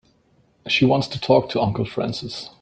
She 0.67 0.83
wants 0.83 1.07
to 1.09 1.19
talk 1.21 1.47
to 1.51 1.61
Uncle 1.61 1.85
Francis. 1.85 2.49